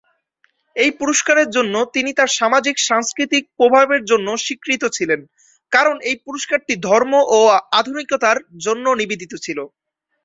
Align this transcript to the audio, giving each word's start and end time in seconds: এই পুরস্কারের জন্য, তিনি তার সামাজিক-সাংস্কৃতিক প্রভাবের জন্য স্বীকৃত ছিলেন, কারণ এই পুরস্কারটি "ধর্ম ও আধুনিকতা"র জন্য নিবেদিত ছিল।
এই 0.75 0.91
পুরস্কারের 0.99 1.49
জন্য, 1.51 1.75
তিনি 1.95 2.11
তার 2.13 2.29
সামাজিক-সাংস্কৃতিক 2.39 3.43
প্রভাবের 3.57 4.01
জন্য 4.05 4.27
স্বীকৃত 4.39 4.83
ছিলেন, 4.97 5.21
কারণ 5.71 5.95
এই 6.09 6.15
পুরস্কারটি 6.25 6.73
"ধর্ম 6.87 7.13
ও 7.29 7.39
আধুনিকতা"র 7.79 8.37
জন্য 8.65 8.85
নিবেদিত 8.99 9.33
ছিল। 9.45 9.59